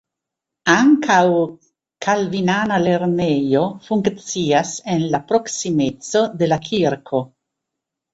Ankaŭ 0.75 1.17
kalvinana 2.05 2.79
lernejo 2.85 3.61
funkcias 3.89 4.71
en 4.95 5.05
la 5.17 5.19
proksimeco 5.33 6.23
de 6.41 6.49
la 6.51 6.59
kirko. 6.71 7.21